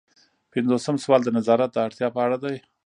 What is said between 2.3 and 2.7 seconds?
دی.